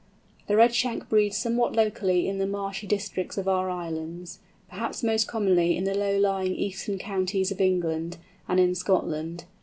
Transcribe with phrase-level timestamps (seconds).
[0.47, 5.77] The Redshank breeds somewhat locally in the marshy districts of our islands, perhaps most commonly
[5.77, 8.17] in the low lying eastern counties of England,
[8.47, 9.43] and in Scotland.